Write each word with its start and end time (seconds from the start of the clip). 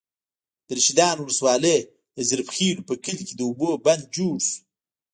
د 0.67 0.69
رشيدانو 0.77 1.21
ولسوالۍ، 1.23 1.77
د 2.15 2.17
ظریف 2.29 2.47
خېلو 2.55 2.81
په 2.89 2.93
کلي 3.03 3.23
کې 3.27 3.35
د 3.35 3.41
اوبو 3.49 3.69
بند 3.85 4.03
جوړ 4.15 4.35
شو. 4.47 4.57